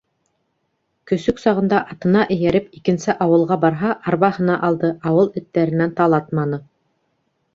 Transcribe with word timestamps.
Көсөк 1.09 1.41
сағында 1.43 1.81
атына 1.95 2.23
эйәреп 2.35 2.71
икенсе 2.79 3.15
ауылға 3.27 3.57
барһа, 3.65 3.91
арбаһына 4.13 4.57
алды, 4.69 4.91
ауыл 5.11 5.31
эттәренән 5.43 5.93
талатманы. 6.01 6.61